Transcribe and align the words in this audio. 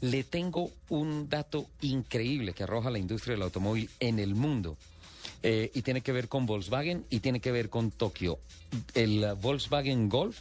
Le 0.00 0.24
tengo 0.24 0.70
un 0.88 1.28
dato 1.28 1.66
increíble 1.82 2.52
que 2.54 2.62
arroja 2.62 2.90
la 2.90 2.98
industria 2.98 3.34
del 3.34 3.42
automóvil 3.42 3.88
en 4.00 4.18
el 4.18 4.34
mundo. 4.34 4.76
Eh, 5.42 5.70
y 5.74 5.82
tiene 5.82 6.02
que 6.02 6.12
ver 6.12 6.28
con 6.28 6.46
Volkswagen 6.46 7.04
y 7.08 7.20
tiene 7.20 7.40
que 7.40 7.52
ver 7.52 7.70
con 7.70 7.90
Tokio. 7.90 8.38
El 8.94 9.24
uh, 9.24 9.36
Volkswagen 9.36 10.08
Golf 10.08 10.38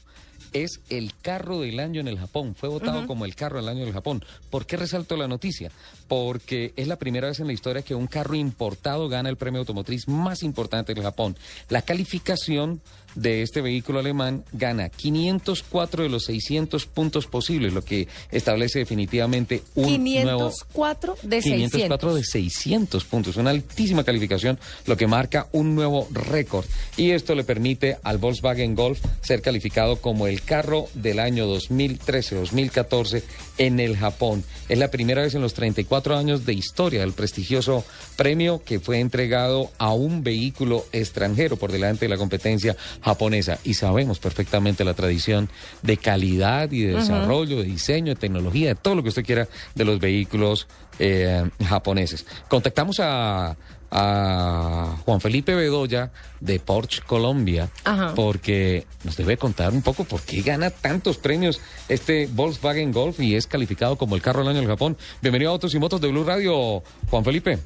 es 0.53 0.81
el 0.89 1.13
carro 1.21 1.59
del 1.59 1.79
año 1.79 2.01
en 2.01 2.07
el 2.07 2.19
Japón. 2.19 2.55
Fue 2.55 2.69
votado 2.69 3.05
como 3.07 3.25
el 3.25 3.35
carro 3.35 3.59
del 3.59 3.69
año 3.69 3.85
del 3.85 3.93
Japón. 3.93 4.23
¿Por 4.49 4.65
qué 4.65 4.77
resalto 4.77 5.15
la 5.17 5.27
noticia? 5.27 5.71
Porque 6.07 6.73
es 6.75 6.87
la 6.87 6.97
primera 6.97 7.27
vez 7.27 7.39
en 7.39 7.47
la 7.47 7.53
historia 7.53 7.81
que 7.81 7.95
un 7.95 8.07
carro 8.07 8.35
importado 8.35 9.09
gana 9.09 9.29
el 9.29 9.37
premio 9.37 9.59
automotriz 9.59 10.07
más 10.07 10.43
importante 10.43 10.93
del 10.93 11.03
Japón. 11.03 11.37
La 11.69 11.81
calificación 11.81 12.81
de 13.15 13.41
este 13.41 13.61
vehículo 13.61 13.99
alemán 13.99 14.43
gana 14.51 14.89
504 14.89 16.03
de 16.03 16.09
los 16.09 16.25
600 16.25 16.85
puntos 16.85 17.27
posibles, 17.27 17.73
lo 17.73 17.83
que 17.83 18.07
establece 18.31 18.79
definitivamente 18.79 19.63
un 19.75 19.85
504 19.85 21.15
nuevo... 21.15 21.29
de 21.29 21.41
600. 21.41 21.71
504 21.71 22.15
de 22.15 22.23
600 22.23 23.03
puntos, 23.05 23.37
una 23.37 23.49
altísima 23.49 24.03
calificación, 24.03 24.59
lo 24.85 24.97
que 24.97 25.07
marca 25.07 25.47
un 25.51 25.75
nuevo 25.75 26.07
récord. 26.11 26.65
Y 26.97 27.11
esto 27.11 27.35
le 27.35 27.43
permite 27.43 27.97
al 28.03 28.17
Volkswagen 28.17 28.75
Golf 28.75 29.03
ser 29.21 29.41
calificado 29.41 29.97
como 29.97 30.27
el 30.27 30.38
carro 30.41 30.87
del 30.93 31.19
año 31.19 31.47
2013-2014 31.47 33.23
en 33.57 33.79
el 33.79 33.97
Japón. 33.97 34.43
Es 34.67 34.77
la 34.77 34.89
primera 34.89 35.21
vez 35.21 35.35
en 35.35 35.41
los 35.41 35.53
34 35.53 36.17
años 36.17 36.45
de 36.45 36.53
historia 36.53 37.01
del 37.01 37.13
prestigioso 37.13 37.83
premio 38.15 38.61
que 38.63 38.79
fue 38.79 38.99
entregado 38.99 39.71
a 39.77 39.93
un 39.93 40.23
vehículo 40.23 40.85
extranjero 40.91 41.57
por 41.57 41.71
delante 41.71 42.05
de 42.05 42.09
la 42.09 42.17
competencia 42.17 42.75
japonesa. 43.01 43.59
Y 43.63 43.73
sabemos 43.73 44.19
perfectamente 44.19 44.83
la 44.83 44.93
tradición 44.93 45.49
de 45.81 45.97
calidad 45.97 46.71
y 46.71 46.83
de 46.83 46.95
desarrollo, 46.95 47.57
de 47.57 47.65
diseño, 47.65 48.13
de 48.13 48.19
tecnología, 48.19 48.69
de 48.69 48.75
todo 48.75 48.95
lo 48.95 49.03
que 49.03 49.09
usted 49.09 49.25
quiera 49.25 49.47
de 49.75 49.85
los 49.85 49.99
vehículos 49.99 50.67
eh, 50.99 51.49
japoneses. 51.65 52.25
Contactamos 52.47 52.99
a 52.99 53.55
a 53.91 54.97
Juan 55.05 55.21
Felipe 55.21 55.55
Bedoya 55.55 56.11
de 56.39 56.59
Porsche 56.59 57.01
Colombia 57.05 57.69
Ajá. 57.83 58.13
porque 58.15 58.85
nos 59.03 59.17
debe 59.17 59.37
contar 59.37 59.73
un 59.73 59.81
poco 59.81 60.03
por 60.03 60.21
qué 60.21 60.41
gana 60.41 60.69
tantos 60.69 61.17
premios 61.17 61.61
este 61.87 62.27
Volkswagen 62.31 62.91
Golf 62.91 63.19
y 63.19 63.35
es 63.35 63.47
calificado 63.47 63.97
como 63.97 64.15
el 64.15 64.21
carro 64.21 64.39
del 64.39 64.49
año 64.49 64.59
en 64.59 64.65
el 64.65 64.69
Japón. 64.69 64.97
Bienvenido 65.21 65.51
a 65.51 65.53
Autos 65.53 65.73
y 65.73 65.79
Motos 65.79 66.01
de 66.01 66.09
Blue 66.09 66.23
Radio, 66.23 66.83
Juan 67.09 67.23
Felipe. 67.23 67.57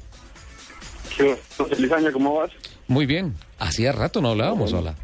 ¿Qué 1.16 1.36
Feliz 1.68 1.92
año, 1.92 2.12
¿cómo 2.12 2.36
vas? 2.36 2.50
Muy 2.88 3.06
bien, 3.06 3.34
hacía 3.58 3.92
rato 3.92 4.20
no 4.20 4.30
hablábamos, 4.30 4.72
hola. 4.72 4.94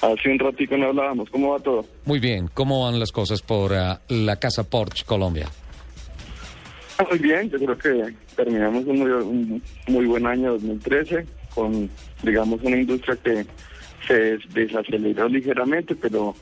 Hace 0.00 0.28
un 0.30 0.38
ratito 0.38 0.76
no 0.76 0.88
hablábamos, 0.88 1.30
¿cómo 1.30 1.52
va 1.52 1.58
todo? 1.60 1.84
Muy 2.04 2.18
bien, 2.18 2.48
¿cómo 2.52 2.84
van 2.84 2.98
las 2.98 3.12
cosas 3.12 3.42
por 3.42 3.74
ah, 3.74 4.00
la 4.08 4.36
casa 4.36 4.64
Porsche 4.64 5.04
Colombia? 5.04 5.48
Muy 7.10 7.18
bien, 7.18 7.50
yo 7.50 7.58
creo 7.58 7.78
que 7.78 8.14
terminamos 8.36 8.84
un 8.86 8.98
muy, 8.98 9.10
un 9.10 9.62
muy 9.88 10.06
buen 10.06 10.26
año 10.26 10.52
2013 10.52 11.26
con, 11.54 11.90
digamos, 12.22 12.62
una 12.62 12.76
industria 12.76 13.16
que 13.16 13.46
se 14.06 14.38
desaceleró 14.52 15.28
ligeramente, 15.28 15.94
pero 15.96 16.34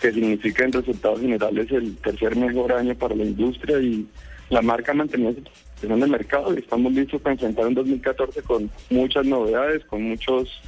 que 0.00 0.12
significa 0.12 0.64
en 0.64 0.72
resultados 0.72 1.20
generales 1.20 1.70
el 1.70 1.96
tercer 1.96 2.36
mejor 2.36 2.72
año 2.72 2.94
para 2.94 3.14
la 3.14 3.24
industria 3.24 3.78
y 3.80 4.06
la 4.48 4.62
marca 4.62 4.92
ha 4.92 4.94
mantenido 4.94 5.32
su 5.34 5.42
posición 5.42 5.92
en 5.92 6.02
el 6.02 6.10
mercado 6.10 6.54
y 6.54 6.58
estamos 6.58 6.92
listos 6.92 7.20
para 7.20 7.34
enfrentar 7.34 7.66
un 7.66 7.74
2014 7.74 8.42
con 8.42 8.70
muchas 8.90 9.26
novedades, 9.26 9.84
con 9.84 10.02
muchos... 10.02 10.60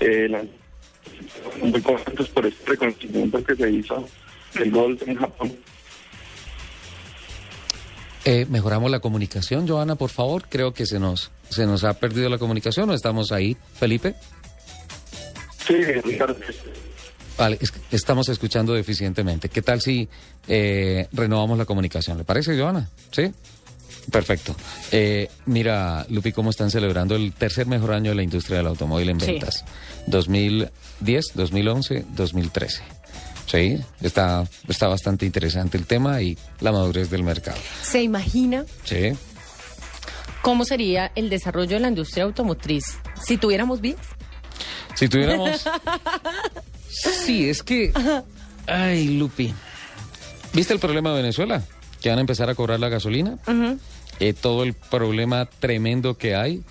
Eh, 0.00 0.48
muy 1.60 1.80
contentos 1.80 2.28
por 2.30 2.46
este 2.46 2.70
reconocimiento 2.70 3.44
que 3.44 3.56
se 3.56 3.70
hizo 3.70 4.08
del 4.54 4.70
Golf 4.70 5.02
en 5.06 5.16
Japón. 5.16 5.52
Eh, 8.24 8.46
mejoramos 8.48 8.90
la 8.90 9.00
comunicación, 9.00 9.66
Joana, 9.66 9.96
por 9.96 10.10
favor. 10.10 10.44
Creo 10.48 10.72
que 10.72 10.86
se 10.86 10.98
nos, 11.00 11.30
se 11.48 11.66
nos 11.66 11.82
ha 11.84 11.94
perdido 11.94 12.28
la 12.28 12.38
comunicación. 12.38 12.88
¿O 12.90 12.94
estamos 12.94 13.32
ahí, 13.32 13.56
Felipe? 13.74 14.14
Sí, 15.66 15.74
Ricardo. 16.04 16.36
Vale, 17.38 17.58
es 17.60 17.72
estamos 17.90 18.28
escuchando 18.28 18.74
deficientemente. 18.74 19.48
¿Qué 19.48 19.62
tal 19.62 19.80
si 19.80 20.08
eh, 20.46 21.08
renovamos 21.12 21.58
la 21.58 21.64
comunicación? 21.64 22.18
¿Le 22.18 22.24
parece, 22.24 22.58
Joana? 22.58 22.88
¿Sí? 23.10 23.32
Perfecto. 24.10 24.54
Eh, 24.90 25.28
mira, 25.46 26.04
Lupi, 26.10 26.32
cómo 26.32 26.50
están 26.50 26.70
celebrando 26.70 27.14
el 27.16 27.32
tercer 27.32 27.66
mejor 27.66 27.92
año 27.92 28.10
de 28.10 28.16
la 28.16 28.22
industria 28.22 28.58
del 28.58 28.66
automóvil 28.66 29.08
en 29.10 29.20
Sí. 29.20 29.26
ventas. 29.26 29.64
2010, 30.08 31.32
2011, 31.34 32.04
2013. 32.14 32.82
Sí, 33.46 33.78
está, 34.00 34.44
está 34.68 34.88
bastante 34.88 35.26
interesante 35.26 35.76
el 35.76 35.86
tema 35.86 36.22
y 36.22 36.38
la 36.60 36.72
madurez 36.72 37.10
del 37.10 37.22
mercado. 37.22 37.58
¿Se 37.82 38.02
imagina 38.02 38.64
Sí. 38.84 39.12
cómo 40.42 40.64
sería 40.64 41.12
el 41.14 41.28
desarrollo 41.28 41.74
de 41.76 41.80
la 41.80 41.88
industria 41.88 42.24
automotriz 42.24 42.84
si 43.24 43.36
tuviéramos 43.36 43.80
vías? 43.80 43.98
Si 44.94 45.08
tuviéramos... 45.08 45.64
Sí, 47.24 47.48
es 47.48 47.62
que... 47.62 47.90
Ay, 48.66 49.16
Lupi. 49.16 49.54
¿Viste 50.52 50.74
el 50.74 50.78
problema 50.78 51.10
de 51.10 51.16
Venezuela? 51.22 51.62
Que 52.02 52.10
van 52.10 52.18
a 52.18 52.20
empezar 52.20 52.50
a 52.50 52.54
cobrar 52.54 52.78
la 52.80 52.90
gasolina. 52.90 53.38
Eh, 54.20 54.34
todo 54.34 54.62
el 54.62 54.74
problema 54.74 55.46
tremendo 55.46 56.18
que 56.18 56.34
hay. 56.36 56.62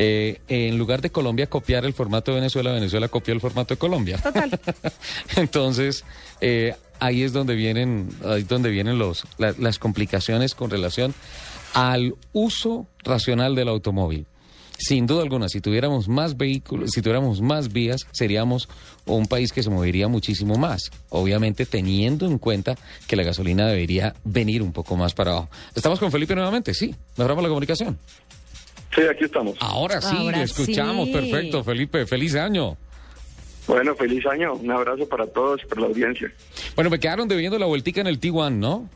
Eh, 0.00 0.38
en 0.46 0.78
lugar 0.78 1.00
de 1.02 1.10
Colombia 1.10 1.48
copiar 1.48 1.84
el 1.84 1.92
formato 1.92 2.30
de 2.30 2.36
Venezuela, 2.36 2.70
Venezuela 2.70 3.08
copió 3.08 3.34
el 3.34 3.40
formato 3.40 3.74
de 3.74 3.78
Colombia. 3.78 4.18
Total. 4.18 4.48
Entonces, 5.36 6.04
eh, 6.40 6.76
ahí 7.00 7.24
es 7.24 7.32
donde 7.32 7.56
vienen, 7.56 8.08
ahí 8.24 8.42
es 8.42 8.48
donde 8.48 8.70
vienen 8.70 8.96
los, 8.98 9.24
la- 9.38 9.54
las 9.58 9.80
complicaciones 9.80 10.54
con 10.54 10.70
relación 10.70 11.14
al 11.74 12.14
uso 12.32 12.86
racional 13.02 13.56
del 13.56 13.68
automóvil. 13.68 14.26
Sin 14.80 15.08
duda 15.08 15.22
alguna, 15.24 15.48
si 15.48 15.60
tuviéramos 15.60 16.06
más 16.06 16.36
vehículos, 16.36 16.92
si 16.92 17.02
tuviéramos 17.02 17.40
más 17.40 17.72
vías, 17.72 18.06
seríamos 18.12 18.68
un 19.06 19.26
país 19.26 19.50
que 19.52 19.64
se 19.64 19.70
movería 19.70 20.06
muchísimo 20.06 20.54
más. 20.54 20.92
Obviamente 21.08 21.66
teniendo 21.66 22.26
en 22.26 22.38
cuenta 22.38 22.76
que 23.08 23.16
la 23.16 23.24
gasolina 23.24 23.66
debería 23.66 24.14
venir 24.22 24.62
un 24.62 24.70
poco 24.72 24.96
más 24.96 25.14
para 25.14 25.32
abajo. 25.32 25.48
¿Estamos 25.74 25.98
con 25.98 26.12
Felipe 26.12 26.36
nuevamente? 26.36 26.74
Sí. 26.74 26.94
¿Mejoramos 27.16 27.42
la 27.42 27.48
comunicación? 27.48 27.98
Sí, 28.98 29.06
aquí 29.08 29.24
estamos. 29.24 29.56
Ahora 29.60 30.00
sí, 30.00 30.16
Ahora 30.16 30.42
escuchamos. 30.42 31.06
sí. 31.06 31.12
Perfecto, 31.12 31.62
Felipe. 31.64 32.06
Feliz 32.06 32.34
año. 32.34 32.76
Bueno, 33.66 33.94
feliz 33.94 34.24
año. 34.26 34.54
Un 34.54 34.70
abrazo 34.70 35.06
para 35.08 35.26
todos 35.26 35.60
y 35.62 35.66
para 35.66 35.82
la 35.82 35.86
audiencia. 35.88 36.32
Bueno, 36.74 36.90
me 36.90 36.98
quedaron 36.98 37.28
debiendo 37.28 37.58
la 37.58 37.66
vueltica 37.66 38.00
en 38.00 38.06
el 38.06 38.18
T1, 38.18 38.52
¿no? 38.52 38.88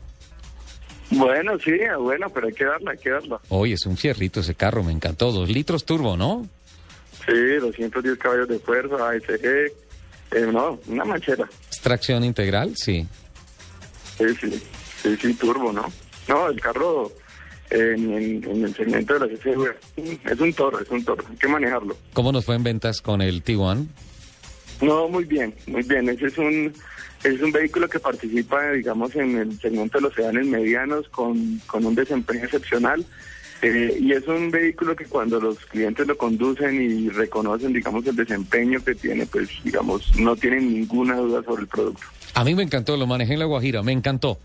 Bueno, 1.11 1.59
sí, 1.63 1.73
bueno, 1.99 2.27
pero 2.33 2.47
hay 2.47 2.53
que 2.53 2.65
darla, 2.65 2.91
hay 2.91 2.97
que 2.97 3.09
darla. 3.11 3.39
Oye, 3.49 3.75
es 3.75 3.85
un 3.85 3.97
fierrito 3.97 4.39
ese 4.39 4.55
carro, 4.55 4.83
me 4.83 4.91
encantó. 4.91 5.31
Dos 5.31 5.47
litros 5.49 5.85
turbo, 5.85 6.17
¿no? 6.17 6.47
Sí, 7.25 7.55
210 7.61 8.17
caballos 8.17 8.47
de 8.47 8.57
fuerza, 8.59 9.09
ASG. 9.09 9.45
Eh, 9.45 9.71
no, 10.51 10.79
una 10.87 11.05
manchera. 11.05 11.47
Extracción 11.67 12.23
integral, 12.23 12.73
sí. 12.75 13.05
Sí, 14.17 14.25
sí, 14.41 14.63
sí, 15.03 15.17
sí, 15.21 15.33
turbo, 15.35 15.71
¿no? 15.71 15.85
No, 16.27 16.49
el 16.49 16.59
carro 16.59 17.11
en, 17.69 18.13
en- 18.13 18.43
en 18.49 18.63
el 18.65 18.75
segmento 18.75 19.13
de 19.17 19.19
la 19.21 19.27
CCV 19.27 19.73
es 20.31 20.39
un 20.39 20.53
toro, 20.53 20.79
es 20.79 20.89
un 20.89 21.03
toro. 21.03 21.23
Hay 21.29 21.35
que 21.37 21.47
manejarlo. 21.47 21.97
¿Cómo 22.13 22.31
nos 22.31 22.45
fue 22.45 22.55
en 22.55 22.63
ventas 22.63 23.01
con 23.01 23.21
el 23.21 23.43
T1? 23.43 23.87
No, 24.81 25.07
muy 25.07 25.23
bien, 25.25 25.53
muy 25.67 25.83
bien. 25.83 26.09
Ese 26.09 26.27
es 26.27 26.37
un 26.37 26.73
es 27.23 27.41
un 27.41 27.51
vehículo 27.53 27.87
que 27.87 27.99
participa, 27.99 28.71
digamos, 28.71 29.15
en 29.15 29.37
el 29.37 29.57
segmento 29.61 29.97
de 29.97 30.01
los 30.03 30.13
sedanes 30.13 30.45
medianos 30.45 31.07
con, 31.09 31.59
con 31.67 31.85
un 31.85 31.95
desempeño 31.95 32.43
excepcional. 32.43 33.05
Eh, 33.61 33.97
y 33.97 34.11
es 34.11 34.27
un 34.27 34.51
vehículo 34.51 34.93
que 34.93 35.05
cuando 35.05 35.39
los 35.39 35.57
clientes 35.67 36.05
lo 36.05 36.17
conducen 36.17 36.81
y 36.81 37.07
reconocen, 37.07 37.71
digamos, 37.71 38.05
el 38.05 38.17
desempeño 38.17 38.83
que 38.83 38.93
tiene, 38.93 39.25
pues, 39.25 39.47
digamos, 39.63 40.13
no 40.19 40.35
tienen 40.35 40.73
ninguna 40.73 41.15
duda 41.15 41.41
sobre 41.43 41.61
el 41.61 41.67
producto. 41.69 42.01
A 42.33 42.43
mí 42.43 42.55
me 42.55 42.63
encantó, 42.63 42.97
lo 42.97 43.07
manejé 43.07 43.33
en 43.33 43.39
La 43.39 43.45
Guajira, 43.45 43.81
me 43.83 43.93
encantó. 43.93 44.37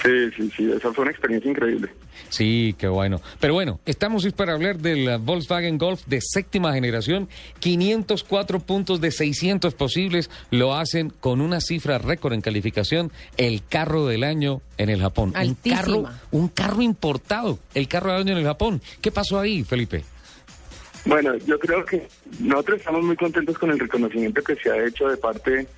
Sí, 0.00 0.30
sí, 0.36 0.50
sí, 0.56 0.70
esa 0.70 0.92
fue 0.92 1.02
una 1.02 1.10
experiencia 1.10 1.50
increíble. 1.50 1.88
Sí, 2.34 2.74
qué 2.76 2.88
bueno. 2.88 3.20
Pero 3.38 3.54
bueno, 3.54 3.78
estamos 3.86 4.26
para 4.32 4.54
hablar 4.54 4.78
del 4.78 5.18
Volkswagen 5.18 5.78
Golf 5.78 6.04
de 6.06 6.18
séptima 6.20 6.72
generación. 6.72 7.28
504 7.60 8.58
puntos 8.58 9.00
de 9.00 9.12
600 9.12 9.72
posibles 9.74 10.30
lo 10.50 10.74
hacen 10.74 11.10
con 11.10 11.40
una 11.40 11.60
cifra 11.60 11.98
récord 11.98 12.32
en 12.32 12.40
calificación. 12.40 13.12
El 13.36 13.62
carro 13.64 14.06
del 14.06 14.24
año 14.24 14.62
en 14.78 14.90
el 14.90 15.00
Japón. 15.00 15.32
Un 15.40 15.54
carro, 15.54 16.04
un 16.32 16.48
carro 16.48 16.82
importado. 16.82 17.60
El 17.72 17.86
carro 17.86 18.10
del 18.10 18.22
año 18.22 18.32
en 18.32 18.38
el 18.38 18.44
Japón. 18.44 18.82
¿Qué 19.00 19.12
pasó 19.12 19.38
ahí, 19.38 19.62
Felipe? 19.62 20.02
Bueno, 21.04 21.36
yo 21.46 21.56
creo 21.60 21.84
que 21.84 22.08
nosotros 22.40 22.80
estamos 22.80 23.04
muy 23.04 23.14
contentos 23.14 23.56
con 23.56 23.70
el 23.70 23.78
reconocimiento 23.78 24.42
que 24.42 24.56
se 24.56 24.72
ha 24.72 24.84
hecho 24.84 25.06
de 25.06 25.18
parte 25.18 25.68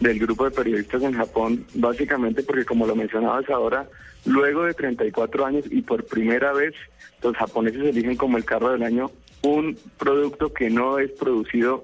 del 0.00 0.18
grupo 0.18 0.46
de 0.46 0.50
periodistas 0.50 1.02
en 1.02 1.12
Japón, 1.12 1.66
básicamente 1.74 2.42
porque 2.42 2.64
como 2.64 2.86
lo 2.86 2.96
mencionabas 2.96 3.50
ahora, 3.50 3.86
luego 4.26 4.64
de 4.64 4.74
34 4.74 5.46
años 5.46 5.64
y 5.70 5.82
por 5.82 6.04
primera 6.04 6.52
vez 6.52 6.74
los 7.22 7.36
japoneses 7.36 7.82
eligen 7.82 8.16
como 8.16 8.36
el 8.36 8.44
carro 8.44 8.72
del 8.72 8.82
año 8.82 9.10
un 9.42 9.78
producto 9.98 10.52
que 10.52 10.70
no 10.70 10.98
es 10.98 11.10
producido 11.12 11.82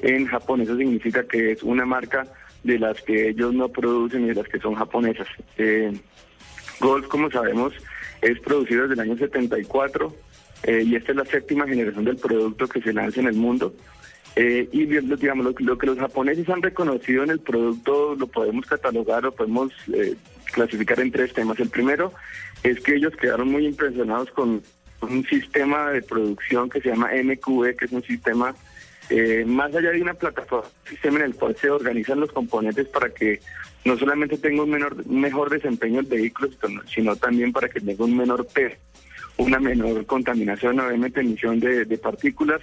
en 0.00 0.26
Japón. 0.26 0.60
Eso 0.60 0.76
significa 0.76 1.24
que 1.24 1.52
es 1.52 1.62
una 1.62 1.84
marca 1.84 2.26
de 2.62 2.78
las 2.78 3.00
que 3.02 3.30
ellos 3.30 3.52
no 3.54 3.68
producen 3.68 4.24
y 4.24 4.28
de 4.28 4.34
las 4.34 4.48
que 4.48 4.60
son 4.60 4.74
japonesas. 4.74 5.28
Eh, 5.56 5.92
Golf, 6.80 7.06
como 7.08 7.30
sabemos, 7.30 7.74
es 8.22 8.38
producido 8.40 8.82
desde 8.82 8.94
el 8.94 9.10
año 9.10 9.18
74 9.18 10.14
eh, 10.64 10.82
y 10.84 10.94
esta 10.94 11.12
es 11.12 11.16
la 11.16 11.24
séptima 11.24 11.66
generación 11.66 12.04
del 12.04 12.16
producto 12.16 12.66
que 12.68 12.80
se 12.80 12.92
lanza 12.92 13.20
en 13.20 13.28
el 13.28 13.34
mundo. 13.34 13.74
Eh, 14.36 14.68
y 14.70 14.86
digamos, 14.86 15.54
lo, 15.58 15.76
que 15.78 15.86
los 15.86 15.98
japoneses 15.98 16.48
han 16.48 16.62
reconocido 16.62 17.24
en 17.24 17.30
el 17.30 17.40
producto 17.40 18.14
lo 18.14 18.26
podemos 18.28 18.64
catalogar 18.64 19.26
o 19.26 19.32
podemos 19.32 19.72
eh, 19.92 20.14
clasificar 20.50 21.00
en 21.00 21.10
tres 21.10 21.32
temas. 21.32 21.58
El 21.60 21.70
primero 21.70 22.12
es 22.62 22.80
que 22.80 22.96
ellos 22.96 23.14
quedaron 23.16 23.48
muy 23.48 23.66
impresionados 23.66 24.30
con 24.32 24.62
un 25.02 25.24
sistema 25.26 25.90
de 25.90 26.02
producción 26.02 26.68
que 26.68 26.80
se 26.80 26.90
llama 26.90 27.10
MQE, 27.12 27.76
que 27.76 27.86
es 27.86 27.92
un 27.92 28.02
sistema 28.02 28.54
eh, 29.08 29.44
más 29.46 29.74
allá 29.74 29.90
de 29.90 30.02
una 30.02 30.14
plataforma, 30.14 30.68
un 30.68 30.88
sistema 30.88 31.18
en 31.18 31.24
el 31.24 31.34
cual 31.34 31.56
se 31.56 31.70
organizan 31.70 32.20
los 32.20 32.30
componentes 32.32 32.86
para 32.88 33.10
que 33.10 33.40
no 33.84 33.98
solamente 33.98 34.36
tenga 34.38 34.62
un 34.62 34.70
menor, 34.70 35.06
mejor 35.06 35.50
desempeño 35.50 36.00
el 36.00 36.06
vehículo, 36.06 36.50
sino 36.86 37.16
también 37.16 37.52
para 37.52 37.68
que 37.68 37.80
tenga 37.80 38.04
un 38.04 38.16
menor 38.16 38.46
peso, 38.46 38.76
una 39.38 39.58
menor 39.58 40.04
contaminación, 40.06 40.78
obviamente 40.80 41.20
emisión 41.20 41.58
de, 41.58 41.98
partículas 41.98 42.60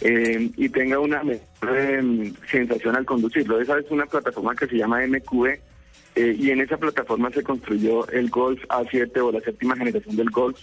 eh, 0.00 0.50
y 0.56 0.68
tenga 0.70 0.98
una 0.98 1.22
mejor 1.22 1.78
em, 1.78 2.34
sensación 2.50 2.96
al 2.96 3.04
conducirlo. 3.04 3.60
Esa 3.60 3.78
es 3.78 3.90
una 3.90 4.06
plataforma 4.06 4.56
que 4.56 4.66
se 4.66 4.76
llama 4.76 5.06
MQE 5.06 5.60
eh, 6.14 6.36
y 6.38 6.50
en 6.50 6.60
esa 6.60 6.76
plataforma 6.76 7.30
se 7.30 7.42
construyó 7.42 8.08
el 8.08 8.30
Golf 8.30 8.62
A7 8.68 9.20
o 9.20 9.32
la 9.32 9.40
séptima 9.40 9.76
generación 9.76 10.16
del 10.16 10.30
Golf. 10.30 10.58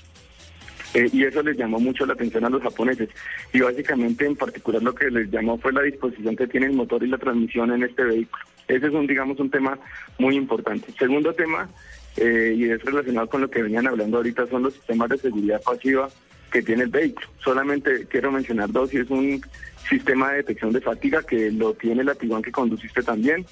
Eh, 0.94 1.09
y 1.12 1.24
eso 1.24 1.42
les 1.42 1.57
llamó 1.57 1.80
mucho 1.80 2.06
la 2.06 2.13
atención 2.13 2.45
a 2.45 2.50
los 2.50 2.62
japoneses. 2.62 3.09
Y 3.53 3.62
básicamente, 3.62 4.25
en 4.25 4.36
particular, 4.36 4.81
lo 4.81 4.94
que 4.94 5.09
les 5.09 5.30
llamó 5.30 5.57
fue 5.57 5.71
la 5.74 5.81
disposición 5.81 6.36
que 6.36 6.48
tiene 6.48 6.68
el 6.68 6.74
motor 6.74 7.03
y 7.03 7.07
la 7.07 7.18
transmisión 7.18 7.71
en 7.71 7.83
este 7.83 8.03
vehículo. 8.03 8.44
Ese 8.68 8.88
es 8.88 8.94
un, 8.94 9.07
digamos, 9.07 9.39
un 9.39 9.50
tema 9.50 9.77
muy 10.18 10.36
importante. 10.36 10.92
Segundo 10.98 11.33
tema, 11.33 11.69
y 12.18 12.69
es 12.69 12.83
relacionado 12.83 13.27
con 13.27 13.42
lo 13.42 13.50
que 13.50 13.63
venían 13.63 13.88
hablando 13.88 14.18
ahorita, 14.18 14.47
son 14.47 14.63
los 14.63 14.74
sistemas 14.74 15.09
de 15.09 15.18
seguridad 15.18 15.62
pasiva 15.62 16.09
que 16.51 16.62
tiene 16.62 16.83
el 16.83 16.89
vehículo. 16.89 17.27
Solamente 17.44 18.06
quiero 18.07 18.31
mencionar 18.31 18.71
dos 18.71 18.94
y 18.94 18.97
es 18.97 19.09
un 19.09 19.42
sistema 19.89 20.31
de 20.31 20.38
detección 20.38 20.71
de 20.74 20.81
fatiga 20.81 21.24
que 21.24 21.51
lo 21.51 21.74
tiene 21.74 22.04
la 22.04 22.15
Tiguan 22.15 22.42
que 22.42 22.51
conduciste 22.51 23.01
también, 23.01 23.45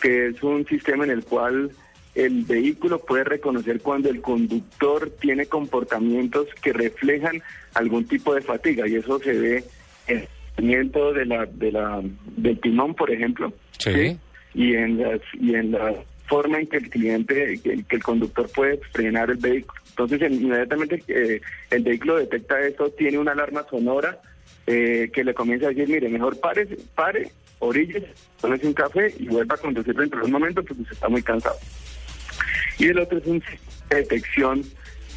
que 0.00 0.28
es 0.28 0.42
un 0.42 0.66
sistema 0.66 1.04
en 1.04 1.10
el 1.10 1.24
cual 1.24 1.70
el 2.14 2.44
vehículo 2.44 2.98
puede 2.98 3.24
reconocer 3.24 3.80
cuando 3.80 4.08
el 4.08 4.22
conductor 4.22 5.10
tiene 5.20 5.46
comportamientos 5.46 6.48
que 6.62 6.72
reflejan 6.72 7.42
algún 7.74 8.06
tipo 8.06 8.34
de 8.34 8.40
fatiga 8.40 8.88
y 8.88 8.96
eso 8.96 9.18
se 9.18 9.32
ve 9.32 9.64
en 10.06 10.18
el 10.18 10.28
movimiento 10.56 11.12
de 11.12 11.26
la, 11.26 11.46
de 11.46 11.72
la, 11.72 12.02
del 12.36 12.58
timón, 12.60 12.94
por 12.94 13.10
ejemplo, 13.10 13.52
sí. 13.78 14.18
y 14.54 14.74
en 14.74 14.98
las 14.98 15.20
y 15.34 15.54
en 15.54 15.72
la 15.72 15.94
forma 16.26 16.58
en 16.58 16.66
que 16.66 16.78
el 16.78 16.90
cliente, 16.90 17.60
que, 17.62 17.84
el 17.88 18.02
conductor 18.02 18.48
puede 18.54 18.78
frenar 18.92 19.30
el 19.30 19.36
vehículo. 19.36 19.80
Entonces, 19.90 20.20
inmediatamente 20.30 21.02
eh, 21.08 21.40
el 21.70 21.82
vehículo 21.82 22.16
detecta 22.16 22.60
esto, 22.60 22.90
tiene 22.90 23.18
una 23.18 23.32
alarma 23.32 23.64
sonora 23.68 24.18
eh, 24.66 25.10
que 25.12 25.22
le 25.24 25.34
comienza 25.34 25.66
a 25.66 25.68
decir, 25.70 25.88
mire, 25.88 26.08
mejor 26.08 26.38
pare, 26.40 26.66
pare, 26.94 27.30
orilles, 27.58 28.04
tómese 28.40 28.66
un 28.66 28.74
café 28.74 29.14
y 29.18 29.28
vuelva 29.28 29.54
a 29.54 29.58
conducir 29.58 29.94
dentro 29.94 30.20
de 30.20 30.26
un 30.26 30.32
momento 30.32 30.62
porque 30.62 30.82
usted 30.82 30.94
está 30.94 31.08
muy 31.08 31.22
cansado. 31.22 31.56
Y 32.78 32.88
el 32.88 32.98
otro 32.98 33.18
es 33.18 33.26
un 33.26 33.42
detección 33.88 34.62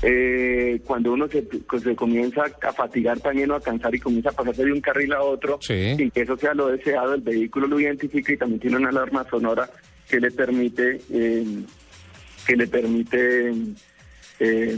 eh, 0.02 0.80
cuando 0.86 1.12
uno 1.12 1.28
se, 1.28 1.46
se, 1.84 1.96
comienza 1.96 2.44
a 2.62 2.72
fatigar 2.72 3.20
también 3.20 3.52
o 3.52 3.56
a 3.56 3.62
cansar 3.62 3.94
y 3.94 4.00
comienza 4.00 4.30
a 4.30 4.34
pasarse 4.34 4.64
de 4.64 4.72
un 4.72 4.80
carril 4.80 5.12
a 5.12 5.22
otro, 5.22 5.60
sin 5.62 6.10
que 6.12 6.22
eso 6.22 6.38
sea 6.38 6.54
lo 6.54 6.68
deseado, 6.68 7.16
el 7.16 7.22
vehículo 7.22 7.68
lo 7.68 7.80
identifica 7.80 8.32
y 8.32 8.38
también 8.38 8.62
tiene 8.62 8.78
una 8.78 8.90
alarma 8.90 9.26
sonora 9.30 9.70
que 10.08 10.22
le 10.22 10.32
permite, 10.32 11.02
eh, 11.12 11.46
que 12.48 12.56
le 12.56 12.68
permite, 12.68 13.52
eh, 14.40 14.78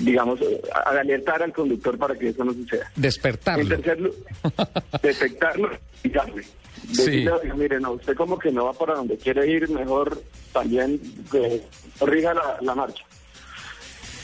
digamos, 0.00 0.40
alertar 0.84 1.44
al 1.44 1.52
conductor 1.52 1.96
para 1.96 2.16
que 2.16 2.30
eso 2.30 2.44
no 2.44 2.52
suceda. 2.52 2.90
Despertarlo. 2.96 3.62
En 3.62 3.68
tercer 3.82 4.12
detectarlo 5.02 5.70
y 6.02 6.08
darle. 6.08 6.42
Decirle, 6.88 7.32
mire, 7.56 7.80
no, 7.80 7.92
usted 7.92 8.14
como 8.14 8.38
que 8.38 8.50
no 8.50 8.66
va 8.66 8.72
para 8.72 8.94
donde 8.94 9.16
quiere 9.16 9.46
ir, 9.50 9.68
mejor 9.68 10.22
también 10.52 11.00
eh, 11.32 11.62
la 12.60 12.74
marcha. 12.74 13.04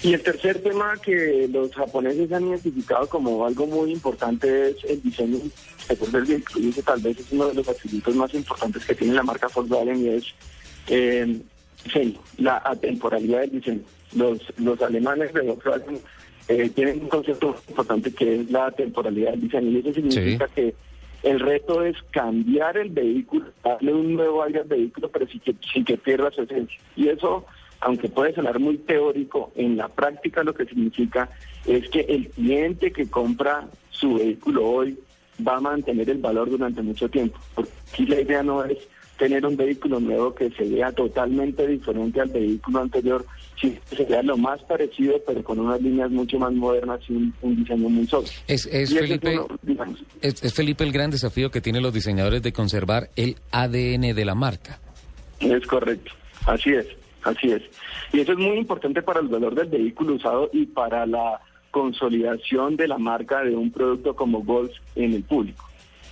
Y 0.02 0.14
el 0.14 0.22
tercer 0.22 0.62
tema 0.62 0.94
que 1.02 1.46
los 1.52 1.74
japoneses 1.74 2.32
han 2.32 2.48
identificado 2.48 3.06
como 3.06 3.44
algo 3.44 3.66
muy 3.66 3.92
importante 3.92 4.70
es 4.70 4.76
el 4.84 5.02
diseño 5.02 5.38
del 6.10 6.24
vehículo. 6.24 6.64
Y 6.64 6.68
ese 6.70 6.82
tal 6.82 7.00
vez 7.00 7.18
es 7.18 7.30
uno 7.32 7.48
de 7.48 7.54
los 7.54 7.68
atributos 7.68 8.14
más 8.14 8.32
importantes 8.32 8.84
que 8.86 8.94
tiene 8.94 9.14
la 9.14 9.22
marca 9.22 9.48
Volkswagen 9.54 10.02
y 10.02 10.08
es 10.08 10.24
eh, 10.88 11.40
diseño, 11.84 12.18
la 12.38 12.62
atemporalidad 12.64 13.40
del 13.40 13.50
diseño. 13.50 13.80
Los, 14.14 14.40
los 14.56 14.80
alemanes 14.80 15.34
de 15.34 15.42
Volkswagen 15.42 16.00
eh, 16.48 16.70
tienen 16.70 17.02
un 17.02 17.08
concepto 17.08 17.54
importante 17.68 18.10
que 18.12 18.40
es 18.40 18.50
la 18.50 18.70
temporalidad 18.70 19.32
del 19.32 19.42
diseño. 19.42 19.70
Y 19.70 19.78
eso 19.80 19.92
significa 19.92 20.48
que 20.48 20.74
el 21.22 21.40
reto 21.40 21.84
es 21.84 21.96
cambiar 22.10 22.76
el 22.76 22.90
vehículo, 22.90 23.46
darle 23.62 23.92
un 23.92 24.14
nuevo 24.14 24.42
aire 24.42 24.60
al 24.60 24.68
vehículo, 24.68 25.08
pero 25.10 25.26
sin 25.26 25.40
que, 25.40 25.54
sin 25.72 25.84
que 25.84 25.96
pierda 25.96 26.30
su 26.30 26.42
esencia. 26.42 26.78
Y 26.96 27.08
eso 27.08 27.46
aunque 27.80 28.08
puede 28.08 28.34
sonar 28.34 28.58
muy 28.58 28.76
teórico, 28.78 29.52
en 29.56 29.76
la 29.76 29.88
práctica 29.88 30.44
lo 30.44 30.54
que 30.54 30.66
significa 30.66 31.30
es 31.66 31.88
que 31.88 32.00
el 32.00 32.28
cliente 32.28 32.92
que 32.92 33.08
compra 33.08 33.66
su 33.90 34.14
vehículo 34.14 34.66
hoy 34.66 34.98
va 35.46 35.56
a 35.56 35.60
mantener 35.60 36.10
el 36.10 36.18
valor 36.18 36.50
durante 36.50 36.82
mucho 36.82 37.08
tiempo. 37.08 37.38
Porque 37.54 37.72
aquí 37.90 38.06
la 38.06 38.20
idea 38.20 38.42
no 38.42 38.64
es 38.64 38.76
tener 39.18 39.46
un 39.46 39.56
vehículo 39.56 39.98
nuevo 39.98 40.34
que 40.34 40.50
se 40.50 40.68
vea 40.68 40.92
totalmente 40.92 41.66
diferente 41.66 42.20
al 42.20 42.28
vehículo 42.28 42.80
anterior, 42.80 43.24
sino 43.60 43.80
que 43.88 43.96
se 43.96 44.04
vea 44.04 44.22
lo 44.22 44.36
más 44.36 44.62
parecido, 44.62 45.20
pero 45.26 45.42
con 45.44 45.58
unas 45.60 45.80
líneas 45.82 46.10
mucho 46.10 46.38
más 46.38 46.52
modernas 46.52 47.00
y 47.08 47.14
un, 47.14 47.56
diseño 47.56 47.88
muy 47.88 48.06
sólido. 48.06 48.32
Es, 48.46 48.68
Felipe, 48.68 49.40
es 50.22 50.54
Felipe 50.54 50.84
el 50.84 50.92
gran 50.92 51.10
desafío 51.10 51.50
que 51.50 51.60
tienen 51.60 51.82
los 51.82 51.92
diseñadores 51.92 52.42
de 52.42 52.52
conservar 52.52 53.10
el 53.16 53.36
ADN 53.50 54.14
de 54.14 54.24
la 54.24 54.34
marca. 54.34 54.80
Es 55.40 55.66
correcto, 55.66 56.12
así 56.46 56.70
es. 56.70 56.86
Así 57.22 57.52
es. 57.52 57.62
Y 58.12 58.20
eso 58.20 58.32
es 58.32 58.38
muy 58.38 58.56
importante 58.56 59.02
para 59.02 59.20
el 59.20 59.28
valor 59.28 59.54
del 59.54 59.68
vehículo 59.68 60.14
usado 60.14 60.50
y 60.52 60.66
para 60.66 61.06
la 61.06 61.40
consolidación 61.70 62.76
de 62.76 62.88
la 62.88 62.98
marca 62.98 63.42
de 63.42 63.54
un 63.54 63.70
producto 63.70 64.16
como 64.16 64.42
Golf 64.42 64.72
en 64.96 65.14
el 65.14 65.22
público. 65.22 65.64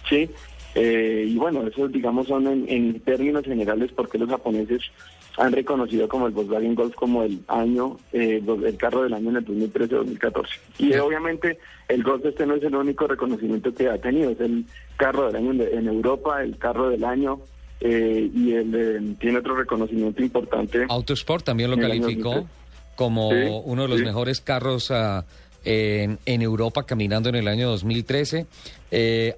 ¿Sí? 0.09 0.29
Eh, 0.75 1.25
y 1.29 1.37
bueno, 1.37 1.67
eso 1.67 1.89
digamos 1.89 2.29
son 2.29 2.47
en, 2.47 3.01
términos 3.01 3.45
generales 3.45 3.91
porque 3.97 4.19
los 4.19 4.29
japoneses 4.29 4.83
han 5.39 5.53
reconocido 5.53 6.09
como 6.09 6.27
el 6.27 6.33
Volkswagen 6.33 6.75
Golf 6.75 6.95
como 6.95 7.23
el 7.23 7.41
año, 7.47 7.97
eh, 8.13 8.43
el 8.45 8.77
carro 8.77 9.05
del 9.05 9.15
año 9.15 9.31
en 9.31 9.37
el 9.37 9.47
2013-2014. 9.47 10.47
Y 10.79 10.95
obviamente 10.97 11.59
el 11.89 12.03
Golf 12.03 12.25
este 12.27 12.45
no 12.45 12.57
es 12.57 12.63
el 12.65 12.75
único 12.75 13.07
reconocimiento 13.07 13.73
que 13.73 13.89
ha 13.89 13.99
tenido, 13.99 14.31
es 14.31 14.41
el 14.41 14.67
carro 14.97 15.27
del 15.27 15.37
año 15.37 15.65
en 15.65 15.87
Europa, 15.87 16.43
el 16.43 16.59
carro 16.59 16.91
del 16.91 17.05
año 17.05 17.41
eh, 17.81 18.29
y 18.35 18.53
él 18.53 18.75
eh, 18.75 19.15
tiene 19.21 19.39
otro 19.39 19.57
reconocimiento 19.57 20.23
importante. 20.23 20.85
Autosport 20.89 21.45
también 21.45 21.71
lo 21.71 21.79
calificó 21.79 22.47
como 22.97 23.29
uno 23.29 23.83
de 23.83 23.89
los 23.89 24.01
mejores 24.01 24.41
carros 24.41 24.91
ah, 24.91 25.25
en, 25.65 26.19
en, 26.27 26.43
Europa 26.43 26.85
caminando 26.85 27.29
en 27.29 27.35
el 27.35 27.49
año 27.49 27.69
2013. 27.69 28.47
Eh, 28.91 29.35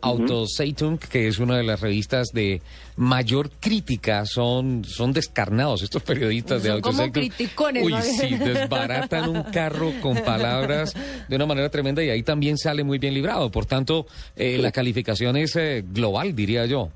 que 1.11 1.27
es 1.27 1.39
una 1.41 1.57
de 1.57 1.65
las 1.65 1.81
revistas 1.81 2.29
de 2.33 2.63
mayor 2.97 3.51
crítica, 3.59 4.25
son, 4.25 4.85
son 4.85 5.13
descarnados 5.13 5.83
estos 5.83 6.05
periodistas 6.05 6.63
de 6.63 6.71
Auto 6.71 6.91
Uy, 6.91 7.95
sí, 8.03 8.37
desbaratan 8.37 9.29
un 9.29 9.43
carro 9.45 9.93
con 10.01 10.17
palabras 10.25 10.95
de 11.29 11.35
una 11.35 11.47
manera 11.47 11.69
tremenda 11.69 12.05
y 12.05 12.11
ahí 12.11 12.23
también 12.23 12.59
sale 12.59 12.85
muy 12.85 12.99
bien 12.99 13.15
librado. 13.15 13.51
Por 13.51 13.67
tanto, 13.67 14.07
eh, 14.37 14.59
la 14.59 14.71
calificación 14.71 15.37
es 15.37 15.59
global, 15.93 16.37
diría 16.37 16.67
yo. 16.67 16.91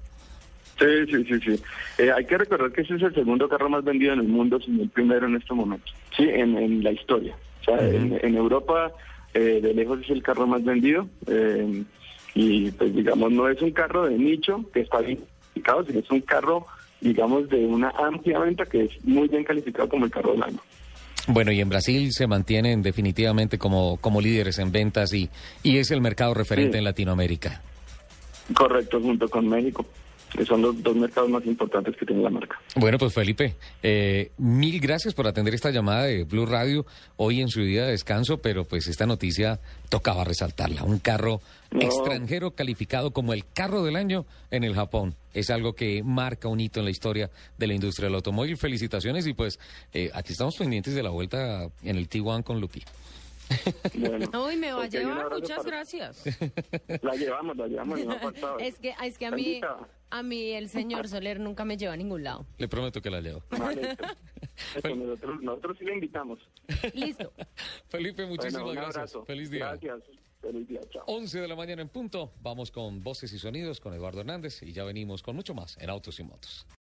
Sí, 0.78 1.07
sí, 1.11 1.25
sí, 1.25 1.40
sí. 1.40 1.62
Eh, 1.99 2.11
hay 2.11 2.25
que 2.25 2.37
recordar 2.37 2.73
que 2.73 2.81
ese 2.83 2.97
es 2.97 3.02
el 3.02 3.14
segundo 3.14 3.49
carro 3.49 3.69
más 3.69 3.85
vendido 3.85 4.12
en 4.12 4.21
el 4.21 4.28
mundo, 4.28 4.59
sino 4.61 4.83
el 4.83 4.88
primero 4.88 5.26
en 5.26 5.37
este 5.37 5.54
momento, 5.54 5.93
sí, 6.16 6.25
en, 6.28 6.83
la 6.83 6.90
historia. 6.90 7.37
O 7.61 7.64
sea, 7.64 7.78
en, 7.81 8.37
Europa 8.37 8.93
eh, 9.35 9.61
de 9.61 9.75
lejos 9.75 10.00
es 10.03 10.11
el 10.11 10.23
carro 10.23 10.47
más 10.47 10.64
vendido 10.64 11.09
eh, 11.26 11.85
y 12.35 12.71
pues 12.71 12.95
digamos 12.95 13.33
no 13.33 13.49
es 13.49 13.61
un 13.61 13.73
carro 13.73 14.07
de 14.07 14.17
nicho 14.17 14.64
que 14.73 14.81
está 14.81 15.00
bien 15.00 15.19
calificado, 15.19 15.85
sino 15.85 15.99
es 16.00 16.11
un 16.11 16.21
carro 16.21 16.67
digamos 17.00 17.49
de 17.49 17.64
una 17.67 17.91
amplia 17.91 18.38
venta 18.38 18.64
que 18.64 18.85
es 18.85 19.05
muy 19.05 19.29
bien 19.29 19.45
calificado 19.45 19.88
como 19.88 20.07
el 20.07 20.11
carro 20.11 20.33
del 20.33 20.43
año. 20.43 20.59
Bueno, 21.26 21.53
y 21.53 21.61
en 21.61 21.69
Brasil 21.69 22.12
se 22.12 22.26
mantienen 22.26 22.83
definitivamente 22.83 23.57
como, 23.59 23.97
como 23.97 24.21
líderes 24.21 24.59
en 24.59 24.73
ventas 24.73 25.12
y, 25.14 25.31
y 25.62 25.79
es 25.79 25.91
el 25.91 26.00
mercado 26.00 26.35
referente 26.35 26.76
en 26.76 26.85
Latinoamérica. 26.85 27.62
Correcto, 28.55 29.00
junto 29.00 29.29
con 29.29 29.49
México. 29.49 29.87
Son 30.47 30.62
los 30.62 30.83
dos 30.83 30.97
mercados 30.97 31.31
más 31.31 31.45
importantes 31.47 31.97
que 31.97 32.05
tiene 32.05 32.23
la 32.23 32.31
marca. 32.31 32.61
Bueno, 32.76 32.99
pues 32.99 33.14
Felipe, 33.14 33.55
eh, 33.83 34.33
mil 34.38 34.81
gracias 34.81 35.14
por 35.14 35.26
atender 35.26 35.55
esta 35.55 35.71
llamada 35.71 36.05
de 36.05 36.25
Blue 36.25 36.47
Radio 36.47 36.85
hoy 37.17 37.41
en 37.41 37.49
su 37.49 37.61
día 37.62 37.85
de 37.85 37.93
descanso, 37.93 38.38
pero 38.38 38.64
pues 38.64 38.88
esta 38.88 39.07
noticia 39.07 39.61
tocaba 39.88 40.25
resaltarla. 40.25 40.83
Un 40.83 40.99
carro 40.99 41.41
extranjero 41.71 42.53
calificado 42.53 43.12
como 43.12 43.33
el 43.33 43.45
carro 43.47 43.85
del 43.85 43.97
año 43.97 44.26
en 44.50 44.64
el 44.64 44.75
Japón. 44.75 45.14
Es 45.33 45.50
algo 45.50 45.75
que 45.75 46.03
marca 46.03 46.49
un 46.49 46.61
hito 46.61 46.81
en 46.81 46.85
la 46.85 46.91
historia 46.91 47.31
de 47.59 47.67
la 47.67 47.75
industria 47.75 48.07
del 48.07 48.17
automóvil. 48.17 48.57
Felicitaciones 48.57 49.26
y 49.26 49.35
pues 49.35 49.59
eh, 49.93 50.11
aquí 50.14 50.33
estamos 50.33 50.57
pendientes 50.57 50.95
de 50.95 51.03
la 51.03 51.11
vuelta 51.11 51.69
en 51.83 51.97
el 51.97 52.09
T1 52.09 52.45
con 52.45 52.61
Lupi. 52.61 52.83
Bueno, 53.94 54.28
Uy, 54.46 54.56
me 54.56 54.72
va 54.72 54.84
a 54.84 54.86
llevar, 54.86 55.30
muchas 55.30 55.64
gracias. 55.64 56.24
La 57.02 57.14
llevamos, 57.14 57.56
la 57.56 57.66
llevamos, 57.66 58.00
no 58.04 58.58
Es 58.58 58.78
que, 58.78 58.94
es 59.02 59.18
que 59.18 59.26
a 59.26 59.30
mí, 59.30 59.60
a 60.10 60.22
mí 60.22 60.50
el 60.52 60.68
señor 60.68 61.08
Soler 61.08 61.40
nunca 61.40 61.64
me 61.64 61.76
lleva 61.76 61.94
a 61.94 61.96
ningún 61.96 62.24
lado. 62.24 62.46
Le 62.58 62.68
prometo 62.68 63.00
que 63.00 63.10
la 63.10 63.20
llevo. 63.20 63.42
Vale, 63.50 63.96
nosotros, 64.96 65.42
nosotros 65.42 65.76
sí 65.78 65.84
le 65.84 65.94
invitamos. 65.94 66.38
Listo. 66.92 67.32
Felipe, 67.88 68.26
muchísimas 68.26 68.74
gracias. 68.74 69.16
Feliz 69.26 69.50
día. 69.50 69.76
Gracias. 69.80 70.02
Feliz 70.40 70.68
día, 70.68 70.80
chao. 70.90 71.04
11 71.06 71.40
de 71.40 71.48
la 71.48 71.56
mañana 71.56 71.80
en 71.80 71.88
punto. 71.88 72.32
Vamos 72.42 72.70
con 72.70 73.02
voces 73.02 73.32
y 73.32 73.38
sonidos 73.38 73.80
con 73.80 73.94
Eduardo 73.94 74.20
Hernández 74.20 74.62
y 74.62 74.72
ya 74.72 74.84
venimos 74.84 75.22
con 75.22 75.34
mucho 75.34 75.54
más 75.54 75.78
en 75.78 75.88
Autos 75.88 76.20
y 76.20 76.22
Motos. 76.22 76.66